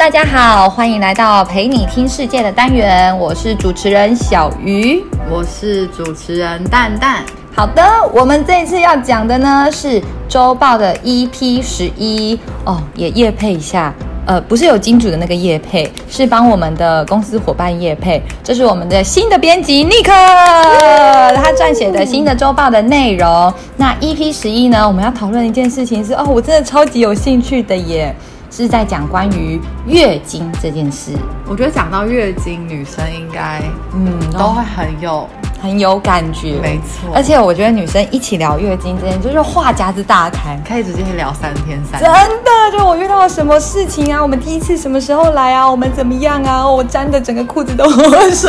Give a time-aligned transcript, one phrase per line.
[0.00, 7.22] 大家好，欢迎来到陪你听世界的单元，我是主持人小鱼，我是主持人蛋蛋。
[7.54, 13.92] 好的，我们这一次要讲的呢是周报的 EP 十一哦，也夜配一下，
[14.24, 23.52] 呃，不是有金主的那个业配，是帮我们的公司伙伴叶配，这是我们的新的编辑 Nick，他撰写的新的周报的内容。
[23.76, 28.16] 那 EP 十一呢，我们要讨论一件事情是哦，我真的超级有兴趣的耶。
[28.50, 31.12] 是在讲关于月经这件事。
[31.46, 33.62] 我觉得讲到月经，女生应该
[33.94, 35.28] 嗯都会很有。
[35.60, 37.10] 很有感觉，没错。
[37.14, 42.06] 而且我觉得女生一起聊月经这件，就是话匣子大开，可以直接聊三天三夜。
[42.06, 42.14] 真
[42.44, 44.22] 的，就我遇到了什么事情啊？
[44.22, 45.70] 我们第一次什么时候来啊？
[45.70, 46.68] 我们怎么样啊？
[46.68, 47.90] 我粘的整个裤子都
[48.30, 48.46] 是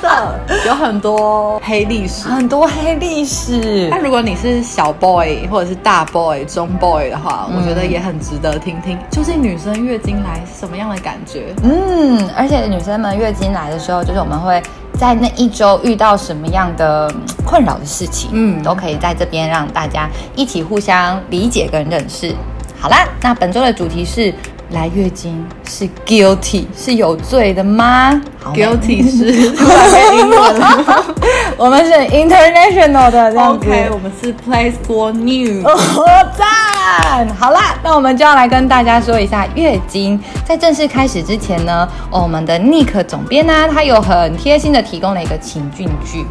[0.00, 3.88] 的， 有很多黑历史，很多黑历史。
[3.90, 11.54] 那如果你是小 boy 或者是大 boy、中 boy 的话，嗯、我觉得也很值得听听，究竟女生月经来是什么样的感觉？
[11.62, 14.62] 嗯，而且女生们月经来的时候，就是我们会。
[14.98, 17.12] 在那一周遇到什么样的
[17.44, 22.34] 困扰的事情，嗯，都可以在这边让大家一起互相理解跟认识。
[22.80, 24.32] 好啦，那本周的主题是
[24.74, 28.20] 来月经是 guilty 是有罪的吗
[28.52, 30.62] ？guilty 是英文
[31.56, 35.62] 我们是 international 的这样子，OK，我们是 place for new。
[36.36, 37.26] 赞。
[37.38, 40.20] 好啦，那我们就要来跟大家说一下月经。
[40.44, 46.26] 在正式开始之前呢，哦、我们的 Nick 总编呢、啊，他有很贴心的提供了一个情境剧，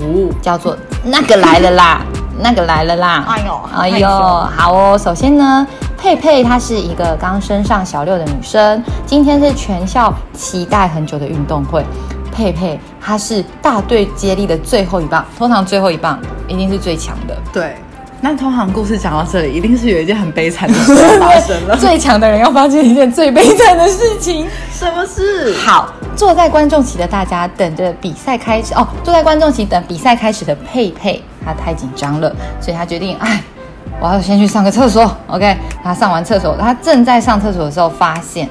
[0.00, 2.02] 哦，叫做那个来了啦，
[2.38, 3.24] 那个来了啦。
[3.28, 4.98] 哎呦，哎呦，好哦。
[4.98, 11.84] 首先呢，佩佩她是一个刚升上小六的女生，今天是全校期待很久的运动会。
[12.32, 17.36] 佩佩她是大队接力的最后一棒，通常最后一棒一定是最强的。
[17.52, 17.76] 对。
[18.28, 21.76] 那通常故事讲到这里，一定是有一件很悲惨的事发生了。
[21.78, 25.54] 最强的人要发生一件最悲惨的事情，什么事？
[25.58, 28.84] 好，坐在观众席的大家等着比赛开始哦。
[29.04, 33.40] 坐在观众席等比赛开始的佩佩，他太紧张了，所以他决定，哎，
[34.00, 35.08] 我要先去上个厕所。
[35.28, 38.48] OK，他上完厕所，他正在上厕所的时候，发现，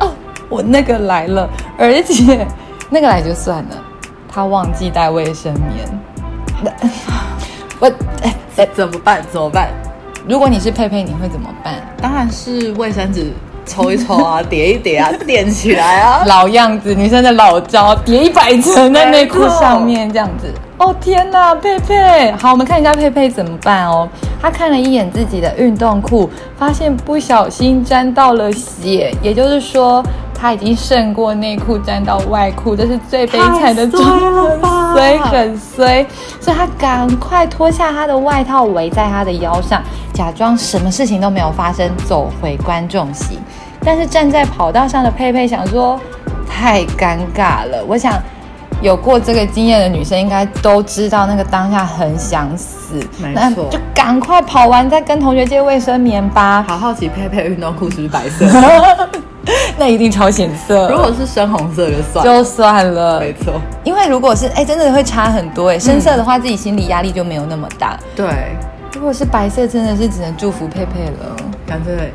[0.00, 0.10] 哦，
[0.50, 1.48] 我那个来了，
[1.78, 2.46] 而且
[2.90, 3.76] 那个来就算了，
[4.30, 6.74] 他忘记带卫生棉。
[7.80, 7.90] 我
[8.22, 8.33] 哎。
[8.56, 9.22] 哎，怎么办？
[9.32, 9.68] 怎么办？
[10.28, 11.74] 如果你是佩佩，你会怎么办？
[12.00, 13.32] 当然是卫生纸
[13.66, 20.46] 抽一抽啊， 叠一叠啊，垫起来啊，老样子，女生的老招，叠一百层在内裤上面这样子。
[20.76, 22.32] 哦天哪，佩佩！
[22.32, 24.08] 好，我们看一下佩佩怎么办哦。
[24.42, 26.28] 她看了一眼自己的运动裤，
[26.58, 30.02] 发现不小心沾到了血，也就是说。
[30.44, 36.06] 他已经胜过内裤沾到外裤，这是最悲惨的状况，衰很衰，
[36.38, 39.82] 所以他赶快脱下他的外套围在他的腰上，
[40.12, 43.38] 假装什么事情都没有发生，走回观众席。
[43.82, 45.98] 但是站在跑道上的佩佩想说，
[46.46, 47.82] 太尴尬了。
[47.88, 48.12] 我想
[48.82, 56.62] 有过这个经验的女生应该都知道，那个当下很想死，没错，就赶快跑完再跟同学借卫生棉吧。
[56.68, 58.44] 好好奇佩佩的运动裤是不是白色？
[59.78, 60.88] 那一定超显色。
[60.90, 63.60] 如果是深红色就算就算了，没错。
[63.84, 65.78] 因为如果是哎，真的会差很多哎。
[65.78, 67.98] 深色的话，自己心理压力就没有那么大。
[68.16, 68.26] 对，
[68.94, 71.36] 如果是白色，真的是只能祝福佩佩了。
[71.66, 72.12] 干脆。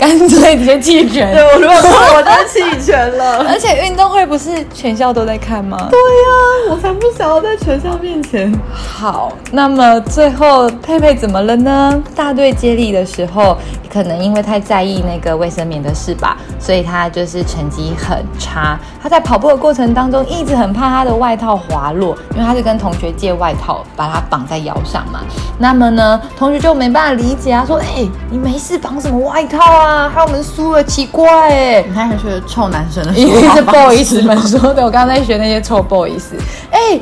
[0.00, 3.44] 干脆直接弃权，对，我如果说我就弃权了。
[3.46, 5.88] 而且运动会不是全校都在看吗？
[5.90, 8.50] 对呀、啊，我才不想要在全校面前。
[8.72, 12.02] 好，那么最后佩佩怎么了呢？
[12.16, 13.58] 大队接力的时候，
[13.92, 18.78] 可能因为太在意那个卫生棉的事吧，所以他就是成绩很差。
[19.02, 25.20] 他在跑步的过程当中，一直很怕他的外套滑落，因为他是跟同学借外套，把他绑在腰上嘛。
[25.58, 30.08] 那么呢，同学就没办法理解啊，说：“哎、欸，你没事绑什么外套啊？”啊！
[30.08, 31.82] 害我们输了，奇怪 哎！
[31.82, 34.84] 你还很学臭男生的，因为是 boys 们说的。
[34.84, 36.22] 我刚刚在学那些臭 boys。
[36.70, 37.00] 哎，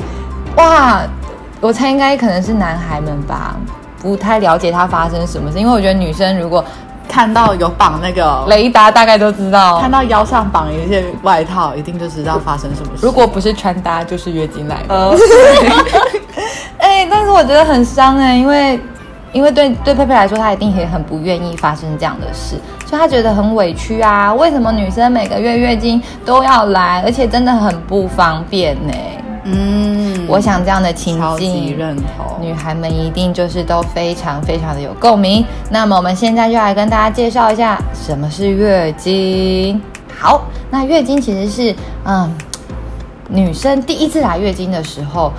[0.55, 1.01] 哇！
[1.61, 3.55] 我猜应该可能是男孩们吧，
[4.01, 5.59] 不太了解他发生什么事。
[5.59, 6.63] 因为我觉得女生如果
[7.07, 9.79] 看到有绑那个雷达，大概都知道。
[9.79, 13.05] 看到腰上绑一些外套，一定就知道发生什么事。
[13.05, 15.15] 如果不是穿搭，就是月经来的。
[16.79, 18.79] 哎，但是我觉得很伤哎，因为。
[19.31, 22.55] 因为对对佩佩来说，她一定也很不愿意发生这样的事，
[22.89, 24.33] 所以她觉得很委屈啊。
[24.33, 28.93] 为什么女生每个月月经都要来，而且真的很不方便呢？
[29.43, 35.45] 嗯，我想这样的情境，认同，女孩们一定就是都非常非常的有共鸣。
[35.69, 39.79] 那么我们现在就来跟大家介绍一下什么是月经。
[40.19, 40.41] 好，
[40.71, 41.75] 那月经其实是
[42.05, 42.27] 嗯，
[43.27, 45.31] 女生第一次来月经的时候。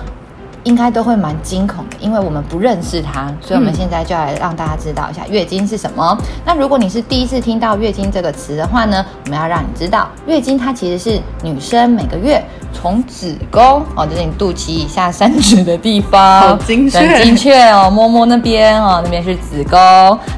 [0.63, 6.15] 应该都会蛮惊恐的，因为我们不认识它，所以我们现在就来让大家知道一下月经是什么。
[6.19, 12.43] 嗯、那如果你是第一次听到月经这个词的话呢，我们要让你知道，月经它其实是女生每个月
[12.73, 19.77] 从子宫哦，就是你肚脐以下三指的地方，好精确，很精确哦，摸摸那边哦，那边是子宫。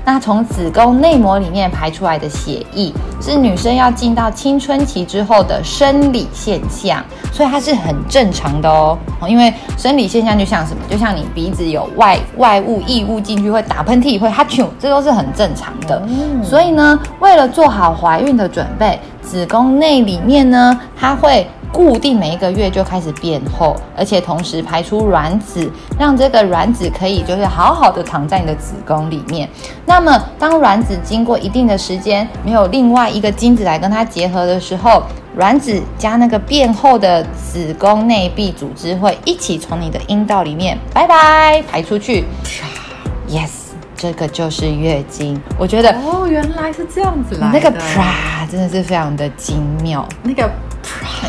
[0.06, 2.92] 那从子宫内膜里面排出来的血液，
[3.22, 8.98] 是女生要进到青春期之后的生理现象，所以它是很正常的哦。
[9.28, 10.82] 因为生理现象就像什么？
[10.90, 16.02] 就像你鼻子有外外物异物进去，会打喷嚏，会哈啾，这都是很正常的。
[16.08, 29.50] 嗯、所以呢，为了做好怀孕的准备，子宫内里面呢，它会固定每一个月就开始变厚，而且同时排出卵子，让这个卵子可以就是好好的躺在你的子宫里面。
[29.86, 35.02] 那么，当卵子经过一定的时间，没有另外一个精子来跟它结合的时候，
[35.36, 42.26] 卵子加那个变厚的子宫内壁组织会一起从你的阴道里面拜拜排出去。
[43.28, 43.63] Yes，
[44.04, 45.40] 这个就是月经。
[45.58, 47.58] 我觉得哦，原来是这样子来的。
[47.58, 50.06] 那个啪真的是非常的精妙。
[50.24, 50.52] 那个。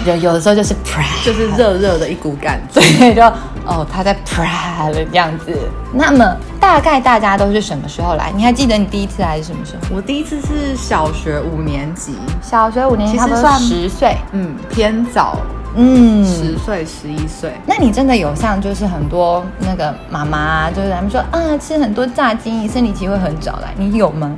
[0.04, 3.22] 有有的时候就是啪，就是热热的一股感觉， 所以就
[3.64, 5.56] 哦，他在啪的这样子。
[5.92, 8.32] 那么大概大家都是什么时候来？
[8.34, 9.94] 你还记得你第一次来是什么时候？
[9.94, 15.38] 我第一次是小学五年级，小学五年级，差不多十岁，嗯，偏早，
[15.76, 17.52] 嗯，十岁十一岁。
[17.66, 24.30] 那你真的有像就是很多那个妈妈，就是他们说啊，吃很多炸鸡，生理期会很早来，你有吗？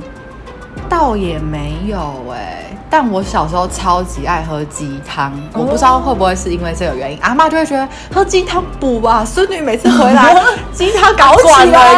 [0.89, 1.97] 倒也没有
[2.31, 2.63] 哎、欸。
[2.89, 9.25] 但我小时候超级爱喝鸡汤，我不知道会不会是因为这个原因，阿妈就会觉得喝鸡汤补吧。
[9.25, 10.33] 孙女每次回来，
[10.71, 11.95] 鸡汤搞起来，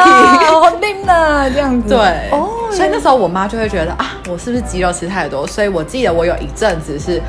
[0.48, 1.90] 好嫩呐，这样子。
[1.90, 5.46] 对，哦，所以那时候我妈就会觉得啊，我是不是鸡肉吃太多？
[5.46, 7.22] 所以我记得我有一阵子是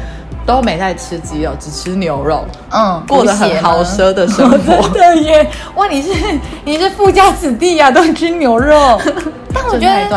[0.50, 4.82] 都没在吃鸡肉，只吃牛肉，嗯，过得很豪奢的生活。
[4.92, 6.12] 对耶，哇，你是
[6.64, 9.00] 你是富家子弟呀，都吃牛肉。
[9.54, 10.08] 但我觉得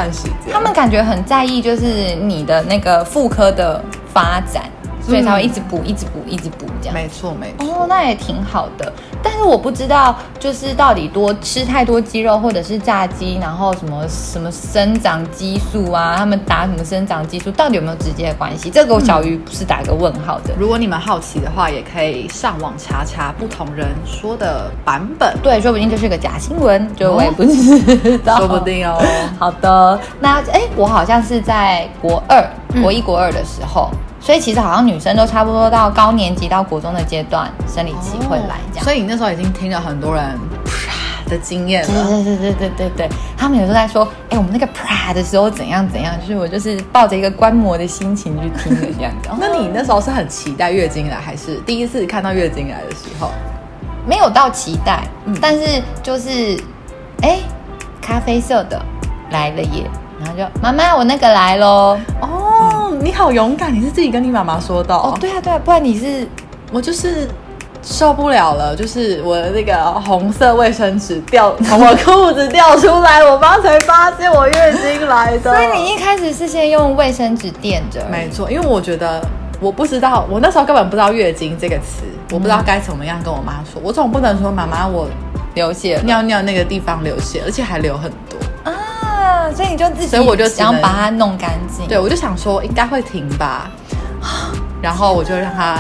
[0.52, 3.80] 他们感觉很在意，就是你的那个妇科的
[4.12, 4.64] 发展。
[5.06, 6.94] 所以才会一直补，一直补，一直补这样。
[6.94, 7.68] 没错，没错。
[7.68, 8.92] 哦，那也挺好的。
[9.22, 18.70] 但是我不知道，就是到底多吃太多鸡肉，或者是炸鸡，然后什么什么生长激素啊，他们打什么生长激素，到底有没有直接的关系？
[18.70, 20.54] 这个我小鱼是打一个问号的。
[20.58, 25.36] 如果你们好奇的话，也可以上网查查不同人说的版本。
[25.42, 28.38] 对，说不定就是个假新闻，就我也不知道。
[28.38, 29.02] 说不定哦。
[29.40, 32.42] 好的，那哎，我好像是在国二、
[32.82, 33.90] 国一、国二的时候。
[34.24, 38.82] 所以其实好像女生都差不多到高年级到国中的阶段，生理期会来这样。
[38.82, 40.24] 哦，所以你那时候已经听了很多人
[40.64, 42.08] 啪的经验了。
[42.08, 49.30] 对对对对对对对，他们有时候在说，哎，我们那个啪的时候怎样怎样，就是我就是抱着一个观摩的心情去听的这样子。
[49.38, 53.30] 那你那时候是很期待月经来，还是第一次看到月经来的时候？
[54.06, 56.58] 没有到期待，嗯，但是就是，
[57.22, 57.40] 哎，
[58.02, 58.82] 咖啡色的
[59.32, 59.84] 来了耶，
[60.22, 62.00] 然后就妈妈，我那个来喽。
[62.22, 62.43] 哦。
[63.02, 65.18] 你好勇敢，你是自己跟你妈妈说的哦？
[65.20, 66.28] 对啊，对啊，不然你是
[66.72, 67.28] 我就是
[67.82, 75.54] 受不了了，就是我的那个红色卫生纸掉从我裤子掉出来，我妈才发现我月经来的。
[75.54, 78.06] 所以你一开始是先用卫生纸垫着？
[78.10, 79.22] 没错，因为我觉得
[79.60, 85.08] 我不知道，我那时候根本不知道月经这个词，我不知道该怎么样跟我妈说，我总不能说妈妈我
[85.56, 88.40] 流血，尿尿那个地方流血，而且还流很多。
[89.52, 91.88] 所以你就自己，所以我就想把它弄干净。
[91.88, 93.70] 对，我就想说应该会停吧，
[94.82, 95.78] 然后我就让它。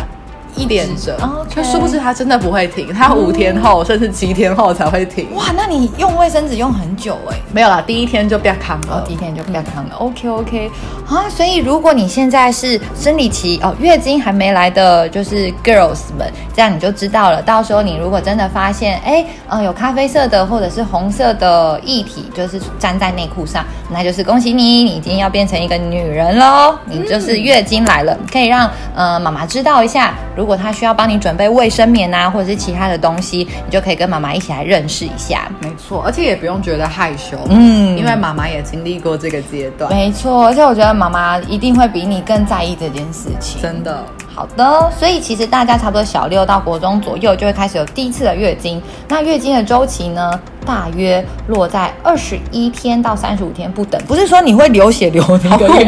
[0.55, 1.17] 一连着，
[1.49, 5.33] 就殊不知它真的不会停，它五天后甚至七天后才会停。
[5.35, 7.37] 哇，那你用卫生纸用很久哎？
[7.51, 9.95] 没有啦，第一天就不要扛了，第一天就不要扛了。
[9.97, 10.71] OK OK，
[11.07, 17.41] 啊，所以如果你现在是生理期哦，月经还没来的就是 girls 们，这样你就知道了。
[17.41, 30.13] 到时候你如果真的发现哎，呃，有咖啡色的或者是红色的液体，就是粘在内裤上，那就是恭喜你，你已经要变成一个女人喽，你就是月经来了，可以让呃妈妈知道一下。
[30.35, 35.51] 如果他需要帮你准备卫生棉啊，或者是其他的东西，你就可以跟妈妈一起来认识一下。
[35.59, 39.91] 没错，而且也不用觉得害羞，嗯，因为妈妈也经历过这个阶段。
[39.91, 43.61] 没错，而且我觉得妈妈一定会比你更在意这件事情。
[43.61, 44.03] 真的。
[44.35, 48.81] 好的，所以其实大家差不多小六到国中左右就会开始有第一次的月经。
[49.07, 50.31] 那月经的周期呢，
[50.65, 54.01] 大约落在二十一天到三十五天不等。
[54.07, 55.85] 不是说你会流血流那个 月，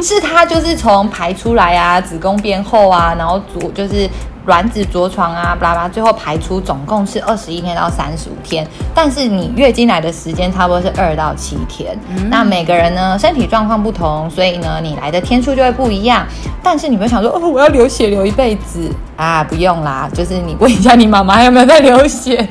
[0.00, 4.08] 是它就是从排出来啊，子宫变厚啊，然后左就是
[4.46, 11.96] 卵子着床啊，巴拉巴拉，最后排出总共是二十一天到三十五天，但是你月经来的时间差不多是二到七天。
[12.08, 16.26] 嗯、那每个人呢，身体状况不同，所以呢，你来的天数就会不一样。
[16.62, 19.44] 但是你们想说，哦，我要流血流一辈子啊？
[19.44, 22.48] 不用啦，就是你问一下你妈妈还有没有在流血。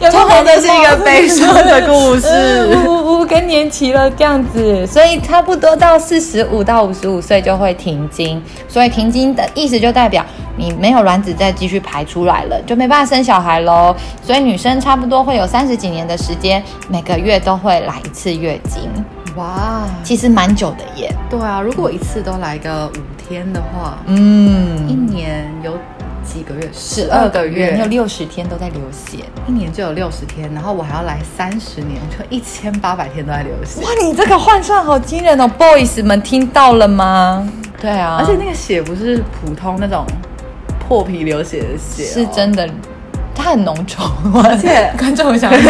[0.00, 0.44] 有没有？
[0.44, 8.42] 这是一个悲伤的故事，五五更年期了这样子，所以差不多到四十五到五十五岁就会停经。
[8.68, 10.24] 所以停经的意思就代表
[10.56, 13.94] 你没有卵子再继续排出来了，就没办法生小孩喽。
[14.22, 18.88] 所以女生差不多会有三十几年的时间，每个月都会来一次月经。
[19.36, 21.12] 哇，其实蛮久的耶。
[21.28, 25.72] 对啊，如果一次都来个五天的话，嗯，一年有。
[26.24, 26.68] 几个月？
[26.72, 33.82] 十二个月，你有六十天都在流血，一年就有六十天，然后我还要来三十年，就一千八百天都在流血。
[33.82, 37.48] 哇，你这个换算好惊人哦，boys 们听到了吗？
[37.80, 40.06] 对啊，而且那个血不是普通那种
[40.86, 42.68] 破皮流血的血，是真的。
[43.34, 44.10] 它很浓稠，
[44.44, 45.62] 而且 观众想听，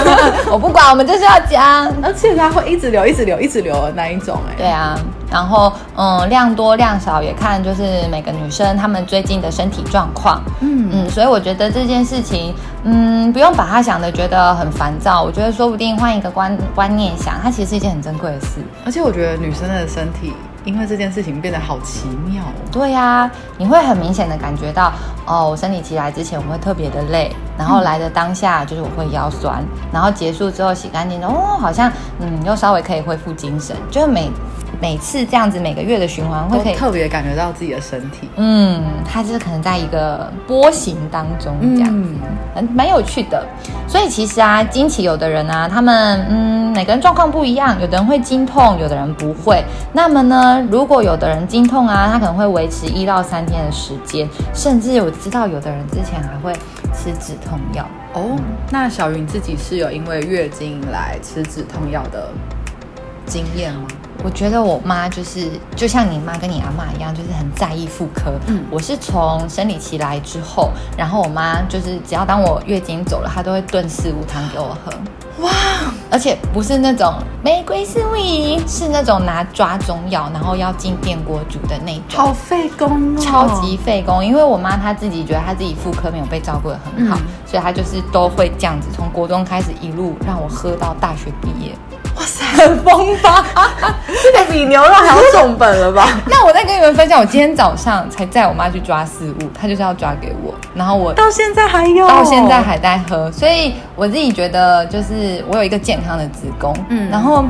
[0.50, 4.98] 我不管，我们就是要讲，而且它会一直流，一直流，一直流的那一种，哎，对啊，
[5.30, 10.76] 然后嗯，量多量少也看就是每个女生她们最近的身体状况，嗯。
[10.92, 12.54] 嗯，所以我觉得这件事情，
[12.84, 20.32] 嗯，不用把它想的觉得很烦躁，我觉得说不定换一个观观念想，它其实是一件很珍贵的事，而且我觉得女生的身体。
[20.66, 22.52] 因为这件事情变得好奇妙哦。
[22.70, 24.92] 对呀、你会很明显的感觉到，
[25.26, 34.30] 哦，我生理期来之前我会特别的累，然后来的当下就是我会腰酸，然后结束之后洗干净，哦，好像嗯又稍微可以恢复精神，就每。
[34.80, 42.10] 每次这样子每个月的循环会可以特别感觉到自己的身体，嗯，它就是可能在一个波形当中这样子，
[42.54, 43.46] 很蛮、嗯、有趣的。
[43.88, 49.64] 所以其实啊，经期有的人啊，他们嗯每个人状况不一样，有的人会经痛，有的人不会。
[49.92, 56.52] 那么呢，如果有的人经痛啊，他可能会维持一到三天的时间，甚至我知道有的人之前还会
[56.92, 58.38] 吃止痛药哦。
[58.70, 62.28] 那小云自己是有因为月经来吃止痛药的
[63.24, 63.86] 经验吗？
[64.24, 68.32] 我觉得我妈就是，就像你妈跟你阿妈一样，就是很在意妇科。
[68.46, 74.92] 嗯，我是从生理期来之后，然后我妈就是只要当我月经走了，她都会炖四物汤给我喝。
[75.44, 75.50] 哇，
[76.10, 77.12] 而且不是那种
[77.44, 82.18] 玫瑰四物饮，是那种拿抓中药，然后要进电锅煮的那种。
[82.18, 84.24] 好费工哦，超级费工。
[84.24, 91.74] 因为我妈她自己觉得她自己妇科没有被照顾的很好，嗯，所以她就是都会这样子，从国中开始一路让我喝到大学毕业。
[92.16, 93.44] 哇塞，很疯吧？
[94.22, 96.08] 这个比牛肉还要重本了吧？
[96.26, 107.44] 那我再跟你们分享，我今天早上才载我妈去抓四物，她就是要抓给我，然后我到现在还有，到现在还在喝，所以我自己觉得就是我有一个健康的子宫，嗯，然后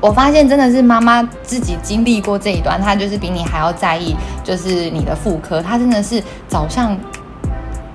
[0.00, 4.14] 我发现真的是妈妈自己经历过这一段，她就是比你还要在意，
[4.44, 6.96] 就是你的妇科，她真的是早上。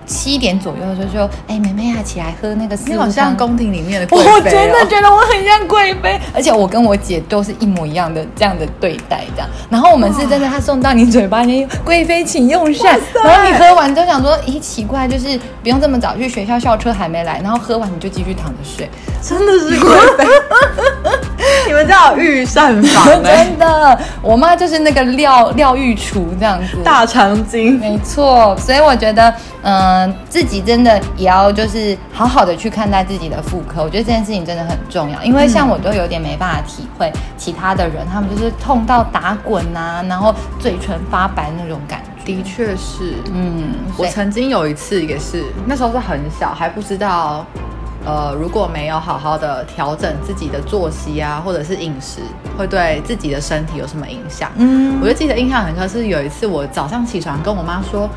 [0.06, 4.34] 七点左右就说：“哎，妹妹啊，起来喝那个四物汤。”你好像宫廷里面的 贵妃哦。
[4.36, 9.50] 我真的觉得我很像贵妃，而且我跟我姐都是一模一样的这样的对待，这样。
[9.70, 13.00] 然后我们是真的，他送到你嘴巴里，贵妃请用膳。
[13.24, 18.90] 然后你喝完就想说：“咦，奇怪，就是不用这么早去学校，校车还没来。”然后喝完你就继续躺着睡，
[19.22, 20.26] 真的是贵妃。
[21.68, 23.06] 你们家有御膳房？
[23.24, 27.80] 真的，我妈就是那个料料御厨这样子，大长今。
[27.80, 29.30] 没错，所以我觉得，
[29.62, 29.84] 嗯。
[29.84, 35.22] 嗯，自己真的也要就是好好的去看待自己的妇科，我觉得这件事情真的很重要。
[35.24, 42.24] 因为像我都有点没办法体会其他的人，他们就是痛到打滚啊，然后嘴唇发白那种感觉。
[42.26, 47.46] 的确是，嗯，我曾经有一次也是，那时候是很小，还不知道，
[48.06, 52.22] 呃，如果没有好好的调整自己的作息啊，或者是饮食，
[52.58, 54.52] 会对自己的身体有什么影响？
[54.56, 58.10] 嗯，我就记得印象很深，是有一次我早上起床跟我妈说。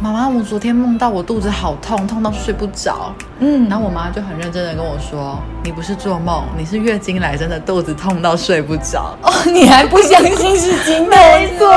[0.00, 3.14] 妈妈，我昨天梦到我肚子好痛，痛到睡不着。
[3.38, 11.08] 嗯，然后我妈就很认真的跟我说：“你不是做梦，你是月经来，真的肚子痛到睡不着。”哦，你还不相信是经痛？
[11.16, 11.68] 没错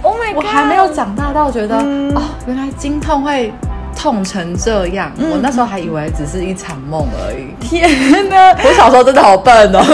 [0.00, 3.52] ，Oh my God， 我还没有长大到觉得、嗯、哦，原来经痛会
[3.96, 5.10] 痛成这样。
[5.16, 7.54] 嗯、我那时候还以为只是一场梦而已。
[7.60, 7.88] 天
[8.28, 9.80] 哪，我小时候真的好笨哦。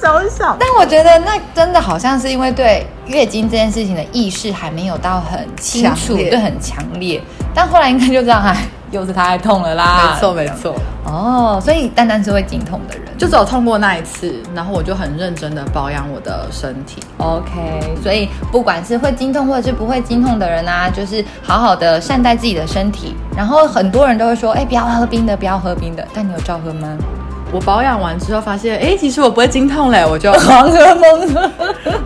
[0.00, 7.20] 小小，但我觉得那真的好像是因为对月经这件事情的意识还没有到很清楚，烈对，很强烈。
[7.54, 8.56] 但后来应该就这样，哎，
[8.90, 10.12] 又是太痛了啦。
[10.14, 10.74] 没错，没错。
[11.04, 17.02] 哦，所以单单是会经痛的人，就只有痛过那一次，然后我就很认真的保养我的身体。
[17.18, 23.16] OK，所以不管是会经痛或者是不会经痛的人啊，就是好好的善待自己的身体。
[23.36, 26.06] 然后很多人都会说，哎，不要喝冰的，不要喝冰的。
[26.14, 26.96] 但你有照喝吗？
[27.52, 31.50] 我保养完之后发现，哎，其实我不会经痛嘞，我就狂喝猛喝，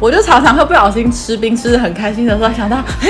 [0.01, 3.09] 我就常常会不小心吃冰，吃的很开心的时候，想到，哎，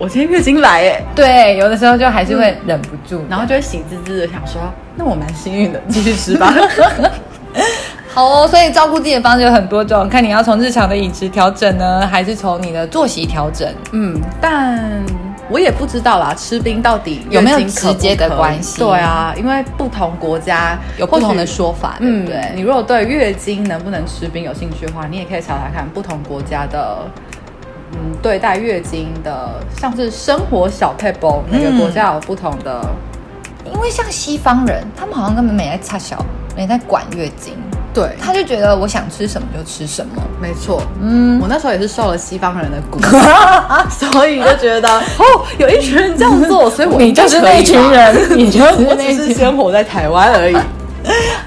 [0.00, 1.02] 我今天月经来哎。
[1.14, 4.58] 对，有的时候就还是会忍不住，嗯、然后就会喜滋滋的想说，
[4.96, 6.54] 那我蛮幸运的，继续吃吧。
[8.14, 13.68] 好哦，所以照顾自己的方式有很多种，看你要从日常的饮食调整呢，还是从你的作息调整。
[13.92, 15.04] 嗯，但
[15.50, 18.78] 我也不知道啦，吃冰到底有没有直接的关系？
[18.78, 22.36] 对啊，因为不同国家有不同的说法，对不对？
[22.36, 26.96] 嗯，你如果对月经能不能吃冰有兴趣的话，你也可以查查看不同国家的，
[27.92, 32.80] 嗯，对待月经的，像是生活小撇步，每个国家有不同的。
[33.72, 36.24] 因为像西方人，他们好像根本没在插小，
[36.56, 37.54] 没在管月经。
[37.92, 40.80] 对，他就觉得我想吃什么就吃什么，没错。
[41.00, 43.00] 嗯，我那时候也是受了西方人的鼓，
[43.90, 50.56] 所以就觉得哦，有一群人这样做，所以我 你就是那群人，你就是那群人，我只是生活在台湾而已。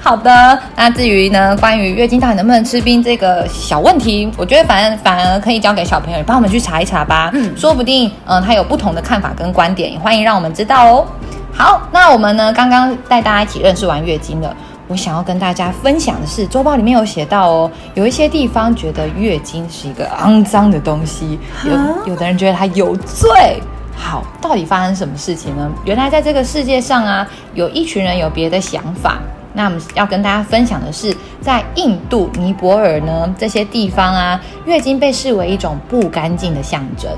[0.04, 7.30] 好的，那至于呢，关于月经到底能不能吃冰这个小问题，我觉得反而反而可以交给小朋友，帮我们去查一查吧。
[7.32, 11.06] 嗯，说不定嗯、呃，他有不同的看法跟观点，也欢迎让我们知道哦。
[11.54, 14.54] 好，那我们呢，刚刚带大家一起认识完月经了。
[14.88, 23.58] 我想要跟大家分享的是，周报里面有写到哦，有一些地方觉得月经是一个肮脏的东西，有有的人觉得它有罪。
[23.96, 25.70] 好，到底发生什么事情呢？
[25.86, 29.18] 原来在这个世界上啊，有一群人有别的想法。
[29.54, 37.10] 那我们要跟大家分享的是，在印度、尼泊尔呢，这些地方啊，月经被视为一种不干净的象征。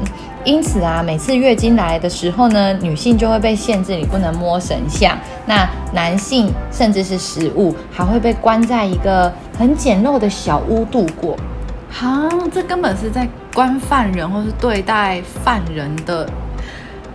[0.44, 5.18] 因此啊，每次月经来的时候呢，女性就会被限制，你不能摸神像。
[5.44, 11.36] 那男性甚至是食物，还会被关在一个很简陋的小屋度过。
[11.90, 16.28] 哈，这根本是在关犯人，或是对待犯人的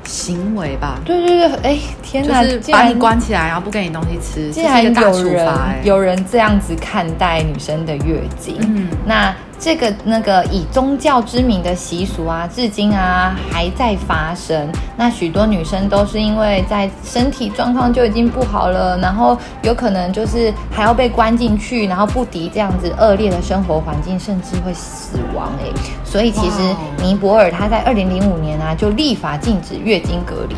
[0.03, 0.99] 行为吧？
[1.05, 5.47] 对对对，哎，天哪，就是把你关起来，然后不给你东西吃，竟然有人
[5.83, 8.57] 有人这样子看待女生的月经。
[8.61, 9.33] 嗯，那。
[9.61, 14.67] 这个那个以宗教之名的习俗啊，至今啊还在发生。
[14.97, 25.71] 那许多女生都是因为在身体状况就已经不好了，然后有可能就是还要被关进去，然后不敌这样子恶劣的生活环境，甚至会死亡诶。
[26.03, 26.57] 所以其实
[26.97, 30.55] 尼泊尔它在二零零五年啊就立法禁止月经隔离。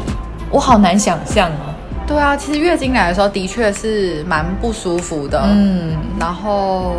[0.50, 1.76] 我好难想象哦。
[2.08, 5.42] 对啊，其实月经来的时候的确是蛮不舒服的。
[5.46, 6.96] 嗯，然后。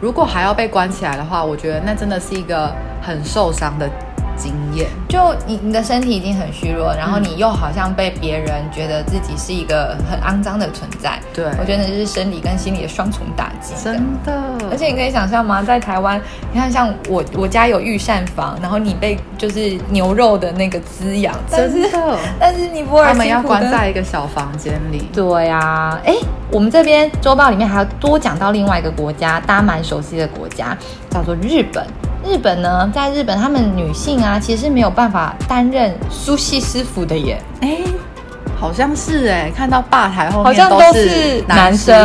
[0.00, 3.88] 如果还要被关起来的话，我觉得那真的是一个很受伤的
[4.40, 4.88] 经验。
[5.08, 11.20] 就你你的身体已经很虚弱，然后你又好像被别人觉得自己是一个很肮脏的存在。
[11.34, 13.74] 对，我觉得那就是生理跟心理的双重打击。
[13.84, 14.32] 真的，
[14.70, 15.62] 而且你可以想象吗？
[15.62, 16.20] 在台湾，
[16.52, 22.18] 你看像我我家有御膳房，然后你被就是牛肉的那个滋养，真的。
[22.40, 25.08] 但是你不会，他们要关在一个小房间里。
[25.12, 26.14] 对呀、啊，哎。
[26.52, 30.76] 我们这边周报里面还要多讲到另外一个国家，大家蛮熟悉的国家，
[31.08, 31.86] 叫做日本。
[32.23, 37.39] 日本呢，在日本，他们女性啊，其实是没有办法担任 sushi 师傅的耶。
[37.61, 37.77] 哎，
[38.59, 41.95] 好像是哎，看到吧台后面好像都是男生。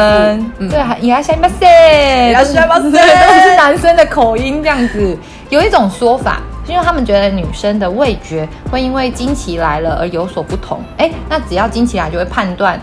[0.58, 5.16] 嗯、对，いらっしゃいませ，いらっしゃいませ，都是男生的口音这样子。
[5.48, 10.82] 有一种说法，是因为他们觉得女生的味觉会因为经期来了而有所不同。
[10.98, 12.78] 哎，那只要经期来，就会判断。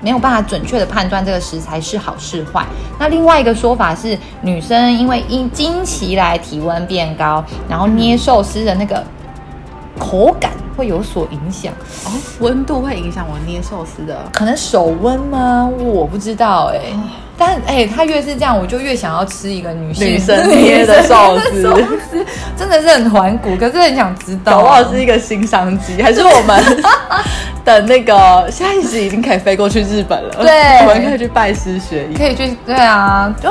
[0.00, 2.64] 没有办法准确的判断这个食材是好是坏。
[2.98, 9.02] 那另外一个说法是，女生因为因经期来体温变高，然后捏寿司的那个
[9.98, 11.72] 口感会有所影响。
[12.04, 15.68] 哦，温度会影响我捏寿司的，可能手温吗？
[15.78, 16.92] 我不知道哎、欸。
[16.92, 17.02] 哦、
[17.38, 21.76] 但哎、欸，他越是这样，我就越想要吃一个女性女生捏的寿司， 寿
[22.10, 26.62] 司真的是很环骨，可是很想知道，搞不好是一个新商机，还是我们？
[27.64, 33.50] 等那个下一集已经可以飞过去日本了，对，我们可以去拜师学艺，可以去，对啊，就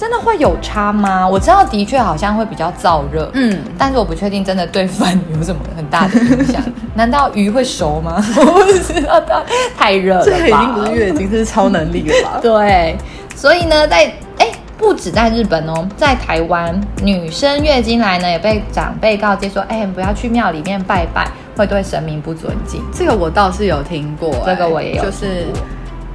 [0.00, 1.28] 真的会有差吗？
[1.28, 6.62] 我知道的确好像会比较燥热，嗯，但是我不确定真的对饭有什么很大的影响。
[6.96, 8.16] 难道鱼会熟吗？
[8.34, 9.44] 我不知道，
[9.76, 12.38] 太热了，这个已经不是月经，这是超能力了吧？
[12.42, 12.96] 对，
[13.36, 21.28] 所以呢，在哎，不止在日本哦，在台湾，女生月经来呢，也被长辈告诫说，哎，不要去庙里面拜拜。
[21.56, 24.42] 会对神明不尊敬，这个我倒是有听过、欸。
[24.46, 25.44] 这个我也有，就是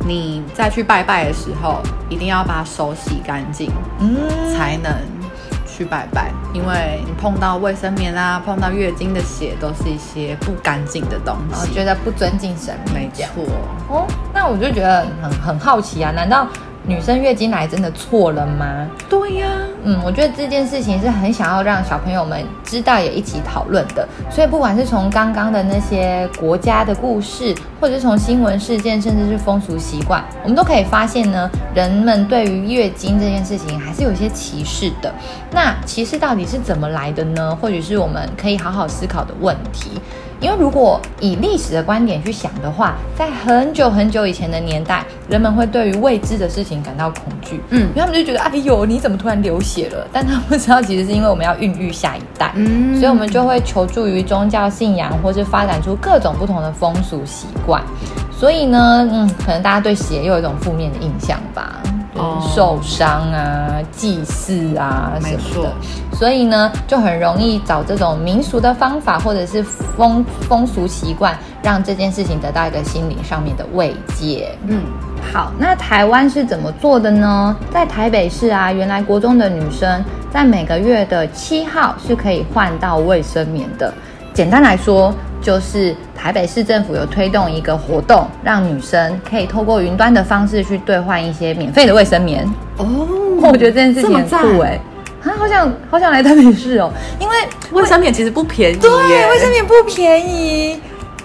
[0.06, 4.16] 你再去拜拜的时候，一定要把手洗干净，嗯，
[4.56, 4.94] 才能
[5.66, 6.32] 去拜拜。
[6.54, 12.94] 因为你碰到卫生棉啊，碰到月经的血，都是一些不干净的东西，我觉得不尊敬神明。
[12.94, 13.44] 没错。
[13.90, 16.48] 哦，那我就觉得很很好奇啊，难道？
[16.88, 18.88] 女生月经来真的错了吗？
[19.10, 19.48] 对呀，
[19.84, 24.08] 嗯，我觉得这件事情是很想要让小朋友们知道，也一起讨论的。
[24.30, 35.12] 所以不管是从刚刚的那些国家的故事，或者是从新闻事件，甚至是风俗习惯，我们都可以发现呢，人们对于月经这件事情还是有一些歧视的。
[35.52, 37.58] 那歧视到底是怎么来的呢？
[37.60, 39.92] 或许是我们可以好好思考的问题。
[40.46, 50.08] 因为如果以历史的观点去想的话，在很久很久以前的年代，人们会对于未知的事情感到恐惧，嗯，因为他们就觉得，哎呦，你怎么突然流血了？
[50.14, 57.82] 但他不知道，其实是因为我们要孕育下一代，嗯，所以我们就会求助于宗教信仰，或是发展出各种不同的风俗习惯。
[58.32, 61.82] 所以呢，嗯，可能大家对血又有一种负面的印象吧。
[62.54, 65.74] 受伤啊，祭祀啊什么的，
[66.18, 74.58] 所以呢，就很容易找这种民俗的方法，或者是风风俗习惯，让这件事情得到一个心灵上面的慰藉。
[74.68, 74.82] 嗯，
[75.34, 77.56] 好，那台湾是怎么做的呢？
[77.72, 83.94] 在台北市啊，原来国中的女生在每个月的七号是可以换到卫生棉的。
[84.34, 85.14] 简单来说，
[85.46, 92.44] 就是台北市政府有推动一个活动，让女生可以透过云端的方式去兑换一些免费的卫生棉。
[92.78, 93.08] 哦，
[93.44, 94.80] 我觉得这件事情很酷哎，
[95.24, 97.36] 啊，好想好想来台北市哦，因为
[97.72, 98.78] 卫生棉其实不便宜。
[98.78, 98.90] 对，
[99.30, 100.82] 卫生棉不便宜，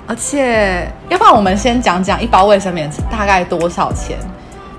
[0.06, 4.18] 而且，要不然我们先讲讲一包卫生棉大概多少钱？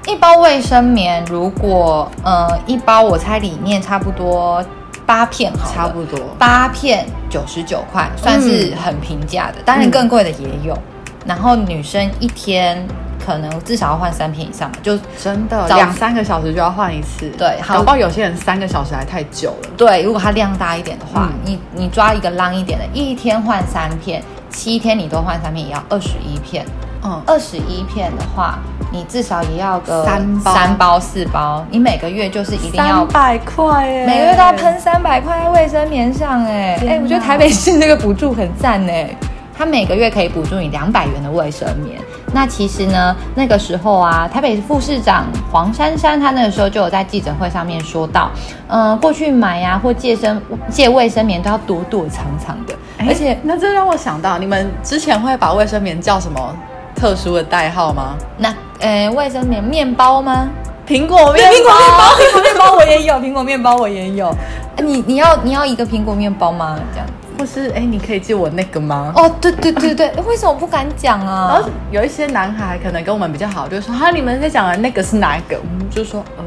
[0.07, 4.63] 一包卫生棉，如果呃一包，我猜里面差不多。
[5.05, 9.55] 八片好，差不多八片九十九块，算是很平价的。
[9.65, 10.77] 当然更贵的也有。
[11.25, 12.83] 然后女生一天
[13.23, 17.29] 可能至少要换三片以上，就真的两三个小时就要换一次。
[17.37, 19.69] 对，搞不好有些人三个小时还太久了。
[19.77, 26.65] 对，如果它量大一点的话，你你抓一个浪一点的，一天换三片，七天你都换三片也要二十一片。
[27.03, 28.59] 嗯，二十一片的话，
[28.91, 30.53] 你至少也要个三包。
[30.53, 39.09] 三包四包，你每个月就是一定要三百块哎，每个月都要喷三百块在卫生棉上哎哎，我觉得台北市那个补助很赞哎，
[39.57, 41.99] 他每个月可以补助你两百元的卫生棉。
[42.33, 48.31] 那其实呢，那个时候啊，台北副市长黄珊珊她那个时候就有在记者会上面说到，
[48.67, 52.73] 嗯、呃，过去买呀、啊、或借生借卫生棉都要躲躲藏藏的，
[53.05, 56.55] 而且那这让我想到，你们之前会把卫生棉叫什么？
[57.01, 58.15] 特殊的代号吗？
[58.37, 60.47] 那呃，卫生棉面包吗？
[60.87, 64.31] 苹果面包，苹果面包，苹果面包我也有，苹果面包我也有。
[64.77, 66.79] 你你要你要一个苹果面包吗？
[66.93, 69.11] 这样子，或是哎，你可以借我那个吗？
[69.15, 71.53] 哦，对对对对，为什么不敢讲啊？
[71.55, 75.57] 然后有一些男孩可能跟我们比较好，就说哈，你们在讲的那个是哪一个？
[75.57, 76.43] 我们就说呃，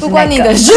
[0.00, 0.72] 不关你的事，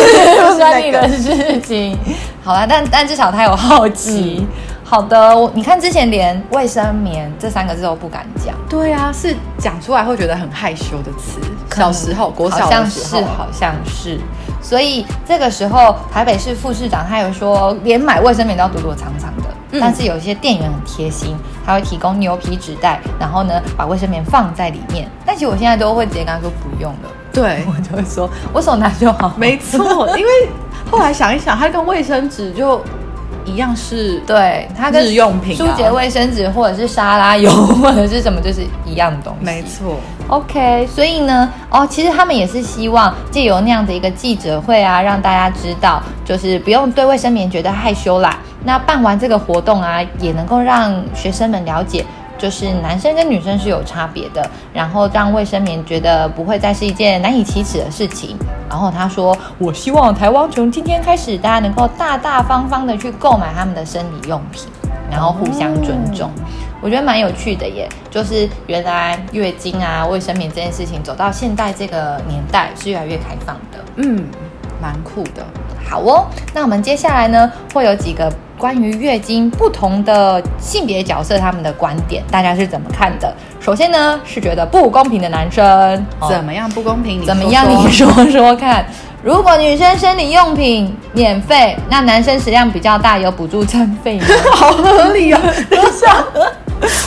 [0.48, 1.98] 不关你的 事情。
[2.44, 4.46] 好了，但但至少他有好奇。
[4.92, 8.54] 好的，你看之前连卫生棉这三个字都不敢讲。
[8.68, 11.40] 对啊，是讲出来会觉得很害羞的词。
[11.78, 14.20] 小时候，国小的时候，好像是，好像是。
[14.62, 19.44] 所以这个时候，台北市副市长他有说，连买卫生棉都要躲躲藏藏的。
[19.72, 25.10] 嗯、但是有一些店员很贴心，他会提供牛皮纸袋，然后呢，把卫生棉放在里面。
[25.26, 27.10] 但其实我现在都会直接跟他说不用了。
[27.32, 29.32] 对， 我就会说，我手拿就好。
[29.38, 30.32] 没错，因为
[30.92, 32.82] 后来想一想，它跟卫生纸就。
[33.46, 39.46] 一样是对，它跟日用品、舒洁卫生纸或者是沙拉油或者是什么，就是一样的东西。
[39.46, 40.88] 没错，OK。
[40.88, 48.38] 所以呢，哦，其实他们也是希望借由那样的一个记者会啊，让大家知道，就是不用对卫生棉觉得害羞啦。
[48.64, 52.06] 那办完这个活动啊，也能够让学生们了解。
[52.42, 58.36] 就是男生跟女生是有差别的，然后让卫生棉觉得不会再是一件难以启齿的事情。
[58.68, 64.64] 然后他说：“我希望台湾从今天开始，大家能够大大方方的去购买他们的生理用品，
[65.12, 66.30] 然后互相尊重。
[66.30, 66.32] 哦”
[66.82, 67.88] 我觉得蛮有趣的耶。
[68.10, 73.78] 就是原来月经啊、卫生棉这件事情，走到现在这个年代是越来越开放的。
[73.98, 74.26] 嗯，
[74.82, 75.46] 蛮酷的。
[75.88, 78.32] 好哦，那我们接下来呢，会有几个。
[78.58, 83.34] 关于月经不同的性别角色，他们的观点，大家是怎么看的？
[83.60, 87.26] 首先呢，是觉得不公平的男生，怎么样不公平？
[87.26, 87.66] 怎么样？
[87.68, 88.86] 你说说看。
[89.24, 94.26] 如果女生生理用品免费，那男生食量比较大，有补助餐费吗？
[94.54, 95.42] 好合理啊！
[95.68, 96.24] 等一下，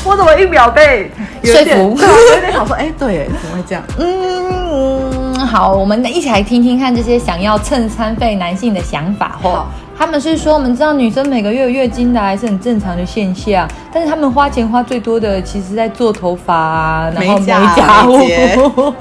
[0.05, 1.09] 我怎么一秒被
[1.45, 1.97] 说服？
[2.01, 3.85] 有点想说，哎，对，怎么会这样？
[3.99, 5.24] 嗯，
[5.55, 9.38] 好，我们一起来听听看这些想要蹭餐费男性的想法。
[9.45, 9.64] 哦。
[9.97, 18.19] 他们是说，我们知道女生每个月有月经来是很正常的现象，但是他们花钱花最多的，其实在做头发啊，然后美甲护，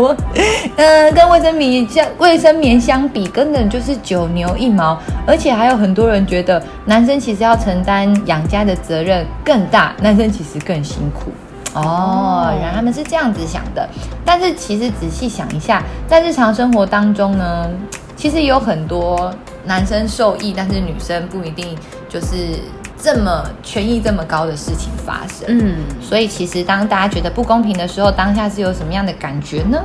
[0.06, 0.16] 嗯、
[0.78, 4.96] 呃，跟卫生棉相卫生棉相比，根本就是九牛一毛。
[5.26, 11.32] 而且还有很多人觉得，男生其实要承担养家的责任更大，男生其实更辛苦。
[11.74, 13.88] 哦，原来他们是这样子想的。
[14.26, 17.70] 但是其实仔细想一下，在日常生活当中呢，
[18.16, 19.34] 其实有很多。
[19.66, 21.74] 男生受益，但是女生不一定
[22.10, 22.60] 就是
[23.02, 25.48] 这么权益这么高的事情发生。
[25.48, 29.80] 嗯，所以其实当大家觉得不公平的时候，当下是有什么样的感觉呢？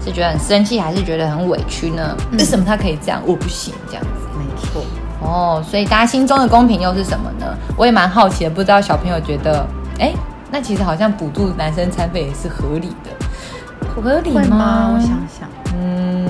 [0.00, 2.16] 是觉得很生气，还是觉得很委屈呢？
[2.30, 4.08] 为什么他可以这样，我不行这样子？
[4.38, 4.84] 没错。
[5.20, 7.46] 哦，所以大家心中的公平又是什么呢？
[7.76, 9.66] 我也蛮好奇的，不知道小朋友觉得
[9.98, 10.12] 哎，
[10.50, 13.10] 那其实好像补助男生餐费也是合理的，
[13.94, 14.42] 合理吗？
[14.48, 14.90] 吗？
[14.94, 16.26] 我想想，嗯。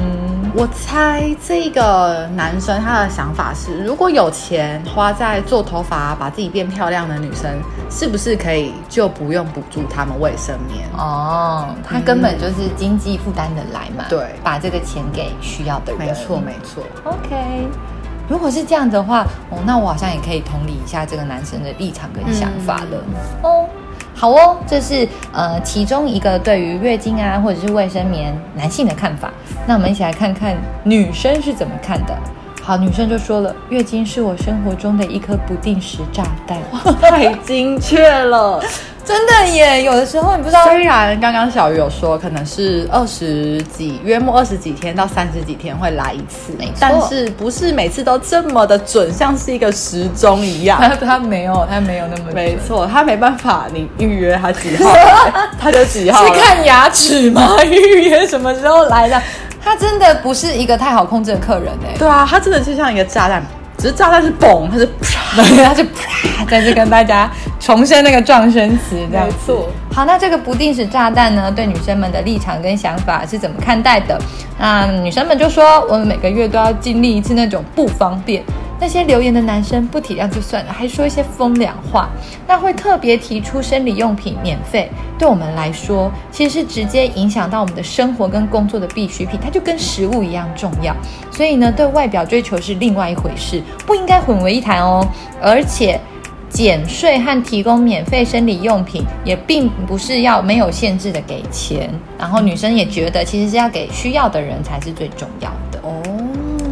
[0.54, 10.88] 我猜这个男生他的想法是，如果有钱花在做头发、把自己变漂亮的女生，是不是可以就不用补助他们卫生棉？
[10.96, 14.06] 哦，他根本就是经济负担的来嘛。
[14.08, 16.08] 对，把这个钱给需要的人。
[16.08, 16.82] 没错，没错。
[17.04, 17.68] OK，
[18.26, 23.04] 如果是这样的话，哦，那我好像也可以同理一下这个男生的立场跟想法了。
[23.06, 23.68] 嗯、哦。
[24.18, 29.32] 好哦，这是呃其中一个对于月经啊或者是卫生棉男性的看法。
[29.64, 32.18] 那我们一起来看看女生是怎么看的。
[32.60, 36.58] 好，女生就说了，月经是我生活中的一颗不定时炸弹。
[37.00, 38.60] 太精确了。
[39.08, 40.64] 真的耶，有的时候你不知道。
[40.64, 50.78] 虽然刚刚小鱼有说，可能是二十几，约莫二十几天到三十几天会来一次，但是不是每次都这么的准，像是一个时钟一样。
[50.78, 52.24] 他 他没有，他没有那么。
[52.34, 54.92] 没错，他没办法，你预约他几号，
[55.58, 56.26] 他就几号。
[56.26, 57.56] 是看牙齿吗？
[57.64, 59.18] 预约什么时候来的？
[59.64, 61.96] 他真的不是一个太好控制的客人哎。
[61.98, 63.42] 对啊，他真的就像一个炸弹。
[63.78, 65.17] 只是炸弹是嘣，他是啪，
[65.64, 69.26] 它就啪，再次跟大家重申那个撞声词，这样。
[69.26, 69.68] 没错。
[69.92, 74.18] 好，那这个不定时炸弹呢，对女生们的立场跟想法是怎么看待的？
[74.58, 78.42] 那女生们就说，我们每个月都要经历一次那种不方便。
[78.80, 82.08] 那些留言的男生不体谅就算了，还说一些风凉话，
[82.46, 90.94] 那会特别提出生理用品免费，对我们来说其实是直接影响到我们的生活跟工作的必需品，它就跟食物一样重要。
[91.30, 95.06] 所以呢，对外表追求是另外一回事，不应该混为一谈哦。
[95.42, 96.00] 而且
[96.48, 105.67] 减税和提供免费生理用品也并不是要没有限制的给钱，然后女生也觉得其实是要给需要的人才是最重要的。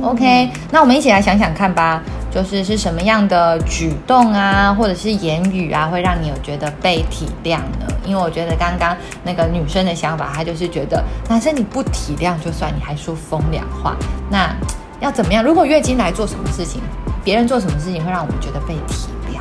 [0.06, 7.86] OK，那我们一起来想想看吧，就是是什么样的举动啊，或者是言语啊，会让你有觉得被体谅呢？
[8.04, 13.96] 因为我觉得刚刚那个女生的想法，她就是觉得男生你不体谅就算，你还说风凉话，
[14.30, 14.54] 那
[15.00, 15.42] 要怎么样？
[15.42, 16.80] 如果月经来做什么事情，
[17.24, 19.40] 别人做什么事情会让我们觉得被体谅？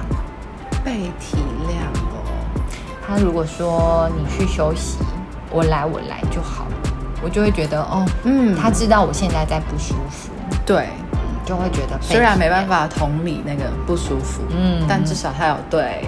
[0.83, 2.25] 被体谅哦，
[3.07, 4.97] 他如果说你去休息，
[5.51, 6.91] 我来我来就好了，
[7.23, 10.31] 我就会觉得哦，嗯，他知道我现在在不舒服。
[10.65, 10.89] 对，
[11.45, 16.03] 就会觉得虽然没办法同理那个不舒服，嗯，但至少他有对，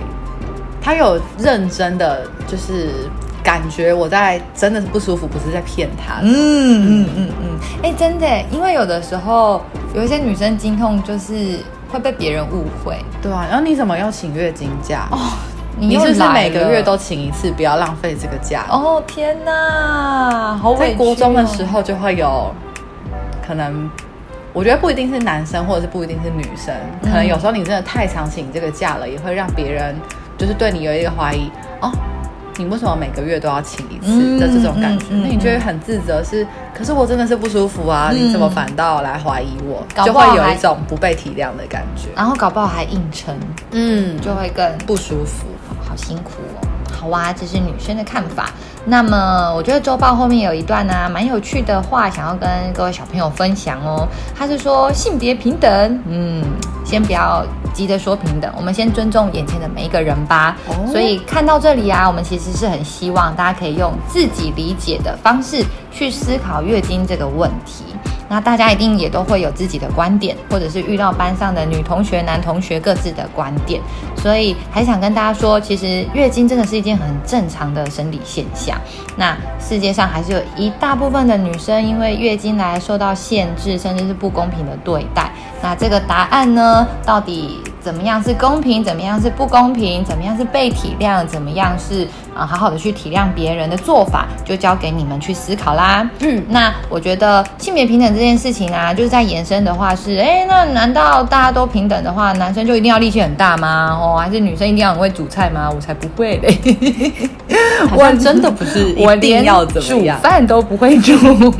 [0.81, 3.07] 他有认真的，就是
[3.43, 6.21] 感觉我在真的是不舒服，不是在骗他。
[6.23, 6.31] 嗯
[7.03, 9.61] 嗯嗯嗯，哎、嗯，真的，因为有的时候
[9.93, 11.59] 有一些女生经痛，就是
[11.91, 13.45] 会被别人误会，对啊。
[13.47, 15.07] 然后你怎么要请月经假？
[15.11, 15.19] 哦，
[15.77, 18.65] 你是不是每个月都请一次，不要浪费这个假？
[18.71, 22.51] 哦天哪，好委屈哦，在国中的时候就会有
[23.47, 23.87] 可能。
[24.57, 29.95] 我觉得不一定是男生，或者是不一定是女生，可能有时候你真的太常请这个假了，也会让别人
[30.35, 31.91] 就是对你有一个怀疑哦，
[32.55, 35.05] 你为什么每个月都要请一次的这种感觉？
[35.11, 39.85] 嗯嗯嗯、那你就会很自责是，是可是我真的是不舒服啊，嗯、你怎么反倒来怀疑我？
[40.03, 43.37] 就会有一种不被体谅的感觉，然后搞不好还硬撑，
[43.73, 45.45] 嗯，就会更不舒服，
[45.87, 46.67] 好辛苦哦。
[46.99, 48.49] 好哇，这是女生的看法。
[48.89, 54.07] 那么，我觉得周报后面有一段呢、啊，蛮有趣的话，想要跟各位小朋友分享哦。
[54.33, 56.41] 他是说性别平等，嗯，
[56.85, 60.55] 先不要急着说平等，我们先尊重眼前的每一个人吧。
[60.69, 67.83] 哦、所以看到这里啊，我们其实是很希望大家可以用自己理解的方式去思考月经这个问题。
[68.29, 73.81] 那大家一定也都会有自己的观点，或者是遇到班上的女同学、男同学各自的观点，
[74.17, 78.76] 所以还想跟大家说，其实月经真的是一件很正常的生理现象。
[79.15, 85.31] 那世界上还是有一大部分的女生因为月经来受到限制，甚至是不公平的对待。
[85.61, 88.83] 那这个答案呢，到底怎么样是公平？
[88.83, 90.03] 怎么样是不公平？
[90.03, 91.25] 怎么样是被体谅？
[91.25, 94.27] 怎么样是啊、好好的去体谅别人的做法？
[94.45, 96.07] 就交给你们去思考啦。
[96.19, 103.97] 嗯，那我觉得性别平等这件事情啊，就是在延伸的话是，哎，那难道大家都平等的话，男生就一定要力气很大吗？
[103.99, 105.67] 哦，还是女生一定要很会煮菜吗？
[105.73, 107.29] 我才不会嘞！
[107.95, 111.15] 我真的不是一定要怎么样，我连煮饭都不会煮，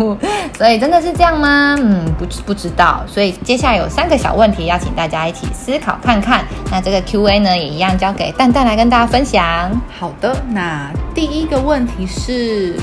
[0.58, 1.76] 所以真的是这样吗？
[1.80, 3.04] 嗯，不不知道。
[3.08, 6.44] 所以接下来有三个小问题，要请大家一起思考看看。
[6.72, 9.70] 那这个 Q&A 呢，也一样交给蛋蛋来跟大家分享。
[10.00, 12.76] 好的，那第一个问题是，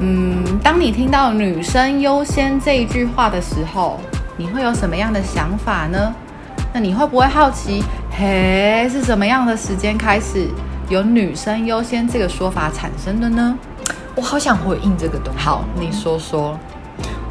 [0.00, 3.98] 嗯，当你听到“女生优先”这一句话的时候，
[4.36, 6.14] 你会有什么样的想法呢？
[6.72, 10.48] 那你会不会好奇，嘿，是什么样的时间开始
[10.92, 13.56] 有“女生优先”这个说法产生的呢？
[14.14, 15.38] 我好想回应这个东西。
[15.42, 16.58] 好，你说说。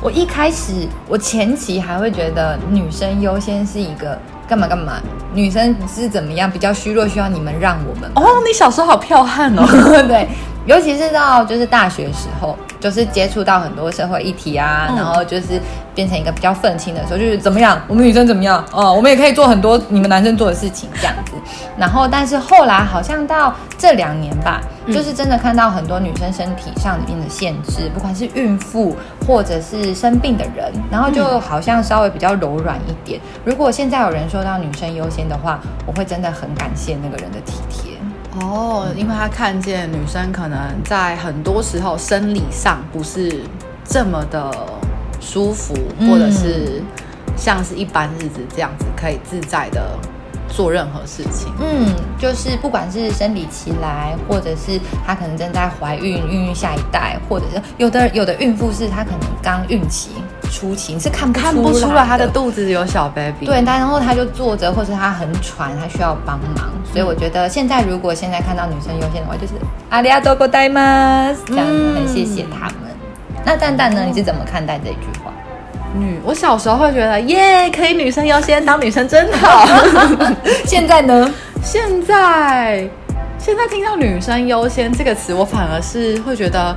[0.01, 4.93] 我一开始，我前期还会觉得“女生优先”是一个干嘛干嘛，
[5.35, 8.09] 女生是怎么样比较虚弱，需要你们让我们。
[8.15, 9.63] 哦，你小时候好彪悍哦，
[10.09, 10.27] 对，
[10.65, 12.57] 尤其是到就是大学时候。
[12.81, 15.61] 就是接触到很多社会议题啊，嗯、然后就是
[15.93, 18.65] 变成一个比较愤青的时候，就是怎么样，我们女生怎么样？
[18.71, 21.33] 哦，我们也可以做很多你们男生做的事情这样子。
[21.77, 28.97] 然后，但是后来好像到这两年吧，嗯、就是真的看到很多女生身体上里面的限制，不管是孕妇
[29.27, 33.21] 或者是生病的人，然后就好像稍微比较柔软一点。
[33.45, 37.90] 如果现在有人说到女生优先的话，我会真的很感谢那个人的体贴。
[38.39, 43.41] 哦，因为他看见女生可能在很多时候生理上不是
[43.83, 44.49] 这么的
[45.19, 46.81] 舒服，嗯、或者是
[47.35, 49.97] 像是一般日子这样子可以自在的
[50.47, 51.51] 做任何事情。
[51.59, 60.11] 嗯，就是不管是生理期来，或者是她可能正在怀孕，孕育下一代，或者是有的有的孕妇是她可能刚孕期。
[60.50, 63.46] 出勤是看不出来，看不出来他的肚子有小 baby。
[63.46, 66.70] 对，但然后他就坐着，或是他很喘，他需要帮忙。
[66.92, 69.54] 所以我觉得现在如果现在看到女生优先的话，就是
[69.90, 72.74] ありがとうございます，这样子很谢谢他们。
[72.88, 74.04] 嗯、那蛋蛋呢？
[74.06, 75.32] 你是怎么看待这句话？
[75.94, 79.66] 女，我小时候会觉得耶，可以女生优先，当女生真好。
[80.64, 81.32] 现在呢？
[81.62, 82.88] 现在
[83.38, 86.74] 现在听到女生优先这个词，我反而是会觉得。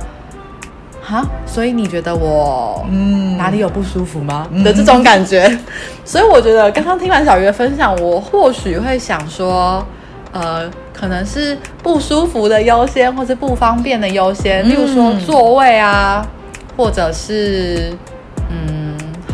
[1.07, 4.47] 哈，所以你觉得我嗯哪里有不舒服吗？
[4.63, 5.59] 的这种感觉，嗯、
[6.03, 9.85] 所以我觉得刚刚听完小鱼的分享，我或许会想说，
[10.31, 16.25] 呃，可能是不舒服的优先，或是不方便的优先，例如说座位啊，
[16.75, 17.97] 或者是嗯。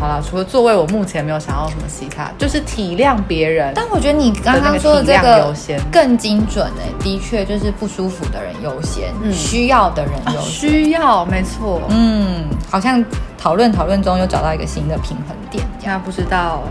[0.02, 3.72] 好了，除了座位，我目前没有想要什么其他，就是体谅别人。
[3.72, 5.54] 但我觉得你刚刚说的这个
[5.92, 10.42] 更精准哎、欸，的确就是不舒服的人优先，嗯、需要的人优先、啊。
[10.42, 11.80] 需要，没错。
[11.90, 13.04] 嗯，好像
[13.38, 15.64] 讨论讨论中又找到一个新的平衡点。
[15.84, 16.64] 那不知道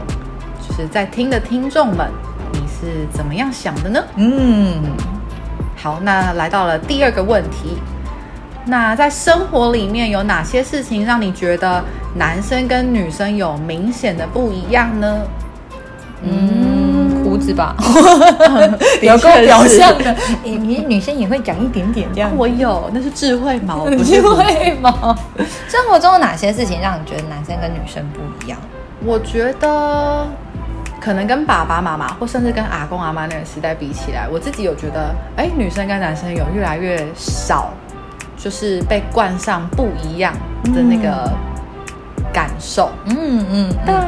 [0.67, 2.12] 就是在听的听众们，
[2.52, 4.04] 你是怎么样想的呢？
[4.17, 4.82] 嗯，
[5.78, 7.78] 好，那来到了第二个问题。
[8.65, 11.84] 那在生活里面有哪些事情让你觉得
[12.15, 15.21] 男生跟女生有明显的不一样呢？
[16.24, 17.76] 嗯，胡子吧，
[19.02, 20.15] 有够表象的。
[20.43, 22.32] 你女生也会讲一点点这样。
[22.38, 25.17] 我有，那是智慧毛，不是智慧毛。
[25.67, 28.60] 生活中有哪些事情让你觉得男生跟女生不一样？
[29.04, 30.28] 我觉得
[31.00, 37.74] 可能跟爸爸妈妈，或甚至跟阿公阿妈那个时代比起来，我自己有觉得，哎，女生跟男生有越来越少。
[38.43, 40.34] 就是被冠上不一样
[40.73, 41.32] 的那个
[42.34, 44.08] 感受，嗯嗯，嗯，但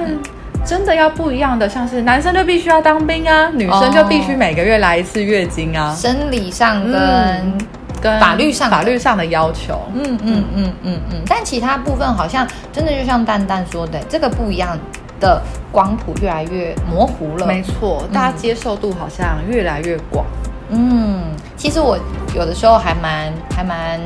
[0.65, 7.57] 真的要不一样的，像是男生就必须要当兵啊，女生就必须每个月来一次月经啊，生理上跟、嗯、
[8.01, 14.75] 跟法律上法律上的要求，嗯嗯嗯嗯嗯，嗯，但其他部分好像真的就像蛋蛋说的，这个不一样
[15.19, 15.39] 的
[15.71, 20.25] 光谱越来越模糊了，没错，大家接受度好像越来越广。
[20.25, 21.21] 嗯，嗯
[21.55, 21.97] 其实我
[22.35, 23.99] 有的时候还蛮还蛮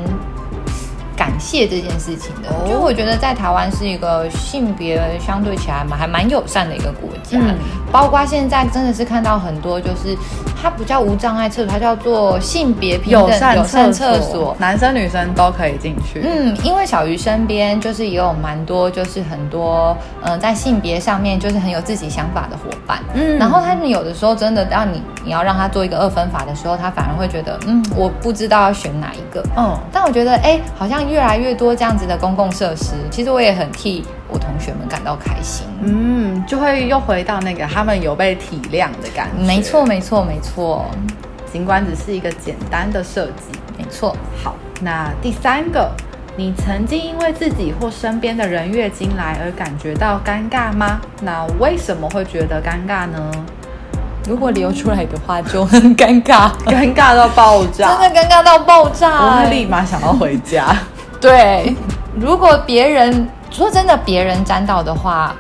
[1.17, 7.56] 感谢这件事情的，就我觉得在台湾是一个性别相对起来嘛还蛮友善的一个国家，嗯、
[7.91, 10.15] 包括现在真的是看到很多就是
[10.62, 14.56] 它不叫无障碍厕所，它叫做性别平等友善厕所，所。
[14.60, 16.21] 男生女生都可以进去。
[16.23, 31.06] 嗯，因为小鱼身边就是也有蛮多就是很多嗯、呃、在性别上面就是很有自己想法的伙伴，嗯，然后他们有的时候真的让你你要让他做一个二分法的时候，他反而会觉得嗯我不知道要选哪一个，嗯，但我觉得哎好像。
[31.09, 35.65] 越来越多这样子的公共设施，其实我也很替我同学们感到开心。
[35.81, 39.43] 嗯，就会又回到那个他们有被体谅的感觉。
[39.43, 40.85] 没错，没错，没错。
[41.51, 44.15] 尽管只是一个简单的设计，没错。
[44.43, 45.89] 好，那第三个，
[46.35, 50.99] 你曾经因为自己或身边的人月经来而感觉到尴尬吗？
[51.21, 53.31] 那为什么会觉得尴尬呢？
[54.27, 60.75] 如果流出来的话就很尴尬， 尴尬到爆炸， 真的尴尬到爆炸，我会立马想要回家。
[61.19, 61.75] 对，
[62.15, 65.36] 如果别人说真的，别人沾到的话，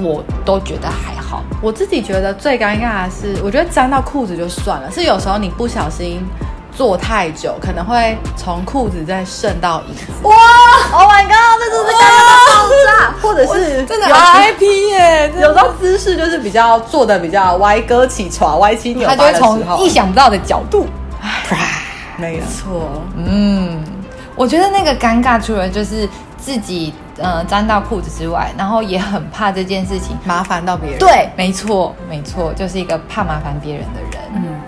[0.00, 1.42] 我都觉得还好。
[1.60, 6.24] 我自己觉得最尴尬的是，我觉得沾到裤子就算了，是有时候你不小心
[6.72, 10.06] 坐太久，可能会从裤子再渗到椅子。
[10.22, 10.34] 哇
[10.92, 11.34] ！Oh my god！
[11.60, 14.62] 这就是尴尬到爆炸，或者是真的有 IP
[14.92, 15.32] 耶！
[15.40, 20.86] 有时候姿势就是比较坐的比较歪，哥起床歪七扭八的时候，他就会从意想不到的角度，
[21.48, 21.56] 啪，
[22.16, 23.77] 没错，嗯。
[24.38, 30.98] 我觉得那个尴尬，除了就是自己呃沾到裤子之外，然后也很怕这件事情麻烦到别人。
[31.00, 34.12] 对，没错，没错，就是一个怕麻烦别人的人。
[34.36, 34.42] 嗯，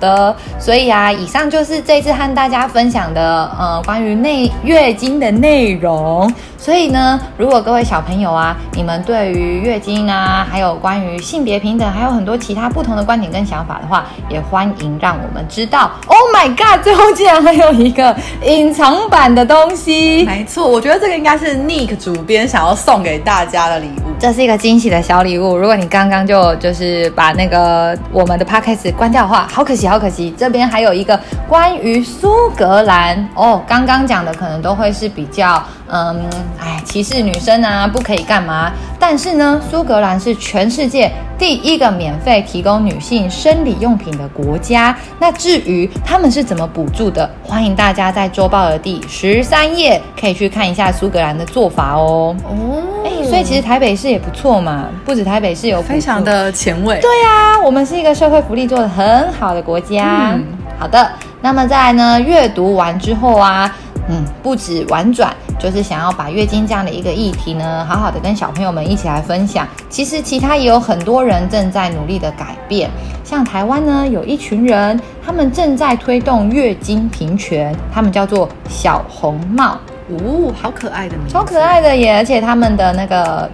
[0.00, 0.34] 的。
[0.58, 6.32] 所以啊，以上就是这次和大家分享的呃关于内月经的内容。
[6.58, 15.90] 所以呢，如果各位小朋友啊，你们对于月经啊，还有关于性别平等，还有很多其他不同的观点跟想法的话，也欢迎让我们知道。
[16.06, 16.84] Oh my god！
[16.84, 20.24] 最后竟然还有一个隐藏版的东西。
[20.24, 24.10] 没错，我觉得这个应该是 Nick 主编想要送给大家的礼物。
[24.18, 25.56] 这是一个惊喜的小礼物。
[25.56, 30.32] 如果你刚刚就就是把那个我们的 podcast 关掉的话，好可惜，好可惜。
[30.38, 31.18] 这边还有一个
[31.48, 35.60] 关于苏格兰哦，刚刚讲的可能都会是比较。
[35.92, 36.24] 嗯，
[36.60, 38.70] 哎，歧视女生啊，不可以干嘛？
[38.96, 44.96] 但是呢，苏格兰是全世界第一个免费提供女性生理用品的国家。
[45.18, 52.36] 那至于他们是怎么补助的，欢迎大家在周报的第十三页可以去看一下苏格兰的做法哦。
[52.44, 52.84] 哦，
[53.30, 57.00] 所以其实台北市也不错嘛，不止台北市有非常的前卫。
[57.00, 60.32] 对呀、啊，我们是一个社会福利做得很好的国家。
[60.34, 60.44] 嗯、
[60.78, 61.10] 好的，
[61.40, 63.74] 那么再来呢，阅读完之后啊。
[64.12, 69.68] 嗯，不止婉转，就是想要把月经这样的一个议题呢，好好的跟小朋友们一起来分享。
[69.88, 72.90] 其实其他也有很多人正在努力的改变，
[73.22, 79.78] 像台湾呢，有一群人，他们正在推动月经平权，他们叫做小红帽，
[80.18, 82.16] 哦，好可爱的名字，超可爱的耶！
[82.16, 83.48] 而且他们的那个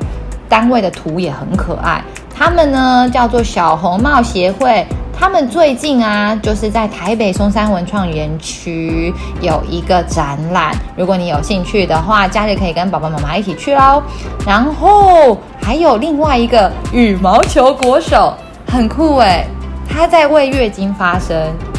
[0.49, 2.03] 单位的图也很可爱，
[2.35, 4.87] 他们呢叫做小红帽协会。
[5.19, 14.03] 他们最近啊，就是在台北松山文创园区有一个展览，如果你有兴趣的话，假日可以跟爸爸妈妈一起去喽。
[14.47, 18.35] 然后还有另外一个羽毛球国手，
[18.69, 19.47] 很酷诶，
[19.89, 21.37] 他在为月经发声。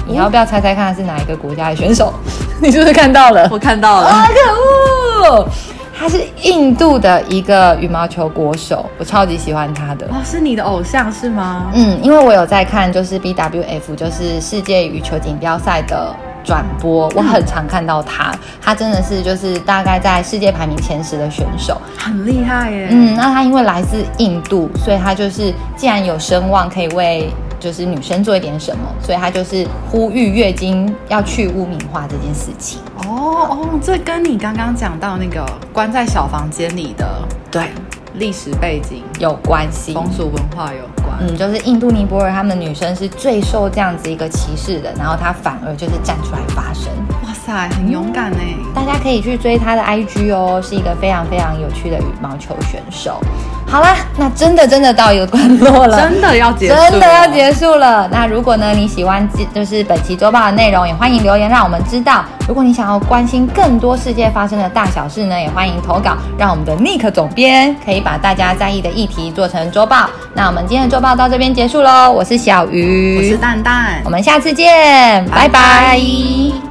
[0.09, 2.13] 你要不要猜猜看是哪一个国家的选手？
[2.61, 3.47] 你是不是看到了？
[3.51, 4.07] 我看到了。
[4.07, 5.49] 啊，可恶！
[5.99, 10.05] 他是印度的一个羽毛球国手，我超级喜欢他的。
[10.07, 11.65] 哦，是你的偶像是吗？
[11.73, 18.31] 嗯，因为我有在看，就是 BWF，就是世界羽球锦标赛的转播，我很常看到他。
[18.31, 22.87] 嗯、他真的是就是大概在世界排名前十的选手，很厉害耶。
[22.91, 27.29] 嗯，那他因为来自印度，所以他就是既然有声望，可以为。
[27.67, 32.79] 就是女生做一点什么，所以他就是呼吁月经要去污名化这件事情。
[33.05, 37.05] 哦哦，这跟你刚刚讲到那个关在小房间里的
[37.51, 37.67] 对
[38.13, 41.17] 历史背景有关系，风俗文化有关。
[41.19, 46.89] 嗯，就是印度尼泊尔他们的女生是最受这样子一个歧视的，然后她反而就是站出来发声。
[47.25, 48.37] 哇塞，很勇敢呢！
[48.77, 53.19] 大家可以去追他的 IG 哦，是一个非常非常有趣的羽毛球选手。
[53.65, 58.07] 好啦，那真的真的到一个段落了， 真的要结束，真的要结束了。
[58.11, 62.23] 那如果呢你喜欢就是本期周报的内容，也欢迎留言让我们知道。
[62.47, 70.07] 如果你想要关心更多世界发生的大小事呢，也欢迎投稿，让我们的 Nick 总编可以把大家在意的议题做成周报。
[70.35, 75.49] 那我们今天的周报到这边结束喽，我是小鱼，我是蛋蛋，我们下次见，拜拜。
[75.49, 76.66] 拜拜。